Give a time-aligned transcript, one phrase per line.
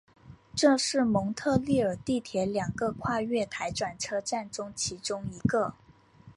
[0.55, 5.75] 这是蒙特利尔地铁两个跨月台转车站中其中一个。